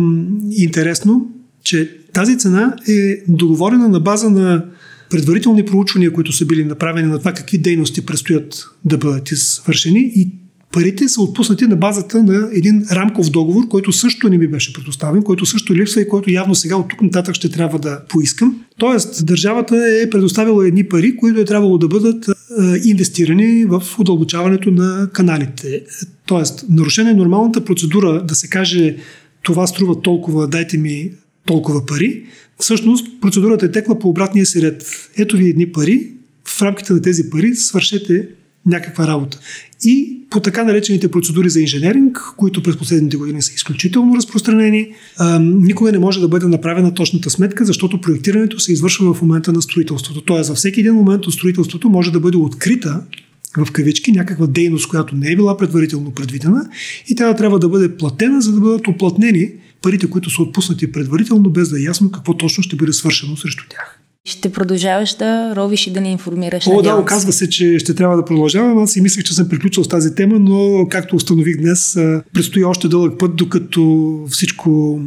интересно, 0.51 1.31
че 1.63 1.97
тази 2.13 2.37
цена 2.37 2.75
е 2.87 3.23
договорена 3.27 3.89
на 3.89 3.99
база 3.99 4.29
на 4.29 4.65
предварителни 5.09 5.65
проучвания, 5.65 6.13
които 6.13 6.31
са 6.31 6.45
били 6.45 6.65
направени 6.65 7.07
на 7.07 7.19
това 7.19 7.33
какви 7.33 7.57
дейности 7.57 8.05
предстоят 8.05 8.65
да 8.85 8.97
бъдат 8.97 9.31
извършени 9.31 10.11
и 10.15 10.31
парите 10.71 11.09
са 11.09 11.21
отпуснати 11.21 11.65
на 11.65 11.75
базата 11.75 12.23
на 12.23 12.49
един 12.53 12.85
рамков 12.91 13.29
договор, 13.29 13.67
който 13.67 13.91
също 13.91 14.29
не 14.29 14.37
ми 14.37 14.47
беше 14.47 14.73
предоставен, 14.73 15.23
който 15.23 15.45
също 15.45 15.75
липсва 15.75 16.01
и 16.01 16.07
който 16.07 16.31
явно 16.31 16.55
сега 16.55 16.75
от 16.75 16.87
тук 16.89 17.01
нататък 17.01 17.35
ще 17.35 17.49
трябва 17.49 17.79
да 17.79 18.01
поискам. 18.09 18.63
Тоест, 18.77 19.25
държавата 19.25 19.75
е 20.03 20.09
предоставила 20.09 20.67
едни 20.67 20.83
пари, 20.83 21.15
които 21.15 21.39
е 21.39 21.45
трябвало 21.45 21.77
да 21.77 21.87
бъдат 21.87 22.25
инвестирани 22.85 23.65
в 23.65 23.83
удълбочаването 23.99 24.71
на 24.71 25.09
каналите. 25.13 25.81
Тоест, 26.25 26.65
нарушена 26.69 27.09
е 27.09 27.13
нормалната 27.13 27.65
процедура 27.65 28.25
да 28.25 28.35
се 28.35 28.47
каже 28.47 28.97
това 29.43 29.67
струва 29.67 30.01
толкова, 30.01 30.47
дайте 30.47 30.77
ми 30.77 31.11
толкова 31.45 31.85
пари. 31.85 32.23
Всъщност 32.59 33.07
процедурата 33.21 33.65
е 33.65 33.71
текла 33.71 33.99
по 33.99 34.09
обратния 34.09 34.45
си 34.45 34.61
ред. 34.61 34.85
Ето 35.17 35.37
ви 35.37 35.49
едни 35.49 35.71
пари, 35.71 36.11
в 36.45 36.61
рамките 36.61 36.93
на 36.93 37.01
тези 37.01 37.29
пари 37.29 37.55
свършете 37.55 38.27
някаква 38.69 39.07
работа. 39.07 39.39
И 39.83 40.19
по 40.29 40.39
така 40.39 40.63
наречените 40.63 41.11
процедури 41.11 41.49
за 41.49 41.61
инженеринг, 41.61 42.19
които 42.37 42.63
през 42.63 42.77
последните 42.77 43.17
години 43.17 43.41
са 43.41 43.53
изключително 43.55 44.15
разпространени, 44.15 44.87
никога 45.39 45.91
не 45.91 45.99
може 45.99 46.19
да 46.19 46.27
бъде 46.27 46.47
направена 46.47 46.93
точната 46.93 47.29
сметка, 47.29 47.65
защото 47.65 48.01
проектирането 48.01 48.59
се 48.59 48.73
извършва 48.73 49.13
в 49.13 49.21
момента 49.21 49.53
на 49.53 49.61
строителството. 49.61 50.21
Тоест, 50.21 50.49
във 50.49 50.57
всеки 50.57 50.79
един 50.79 50.93
момент 50.93 51.27
от 51.27 51.33
строителството 51.33 51.89
може 51.89 52.11
да 52.11 52.19
бъде 52.19 52.37
открита 52.37 53.01
в 53.57 53.71
кавички 53.71 54.11
някаква 54.11 54.47
дейност, 54.47 54.87
която 54.87 55.15
не 55.15 55.31
е 55.31 55.35
била 55.35 55.57
предварително 55.57 56.11
предвидена 56.11 56.69
и 57.07 57.15
тя 57.15 57.35
трябва 57.35 57.59
да 57.59 57.69
бъде 57.69 57.97
платена, 57.97 58.41
за 58.41 58.51
да 58.51 58.59
бъдат 58.59 58.87
оплатнени 58.87 59.51
парите, 59.81 60.09
които 60.09 60.29
са 60.29 60.41
отпуснати 60.41 60.91
предварително, 60.91 61.49
без 61.49 61.69
да 61.69 61.79
е 61.79 61.83
ясно 61.83 62.11
какво 62.11 62.37
точно 62.37 62.63
ще 62.63 62.75
бъде 62.75 62.93
свършено 62.93 63.37
срещу 63.37 63.63
тях. 63.69 63.99
Ще 64.25 64.51
продължаваш 64.51 65.15
да 65.15 65.55
ровиш 65.55 65.87
и 65.87 65.93
да 65.93 66.01
ни 66.01 66.11
информираш. 66.11 66.67
О, 66.67 66.81
да, 66.81 66.95
оказва 66.95 67.33
се, 67.33 67.49
че 67.49 67.79
ще 67.79 67.95
трябва 67.95 68.17
да 68.17 68.25
продължавам. 68.25 68.77
Аз 68.77 68.91
си 68.91 69.01
мислех, 69.01 69.23
че 69.23 69.33
съм 69.33 69.49
приключил 69.49 69.83
с 69.83 69.87
тази 69.87 70.15
тема, 70.15 70.39
но 70.39 70.87
както 70.89 71.15
установих 71.15 71.57
днес, 71.57 71.97
предстои 72.33 72.63
още 72.63 72.87
дълъг 72.87 73.19
път, 73.19 73.35
докато 73.35 74.19
всичко, 74.29 74.99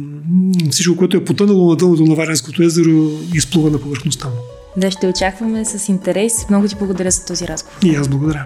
всичко 0.71 0.97
което 0.97 1.17
е 1.17 1.25
потънало 1.25 1.69
на 1.69 1.75
дъното 1.75 2.05
на 2.05 2.15
Варенското 2.15 2.63
езеро, 2.63 3.09
изплува 3.33 3.69
на 3.69 3.79
повърхността 3.79 4.27
му. 4.27 4.35
Да, 4.77 4.91
ще 4.91 5.07
очакваме 5.07 5.65
с 5.65 5.89
интерес. 5.89 6.33
Много 6.49 6.67
ти 6.67 6.75
благодаря 6.75 7.11
за 7.11 7.25
този 7.25 7.47
разговор. 7.47 7.77
И 7.83 7.95
аз 7.95 8.07
благодаря. 8.07 8.45